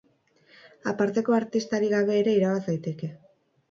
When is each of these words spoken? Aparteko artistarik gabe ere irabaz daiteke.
Aparteko 0.93 1.37
artistarik 1.41 1.97
gabe 1.99 2.19
ere 2.25 2.37
irabaz 2.43 2.61
daiteke. 2.71 3.17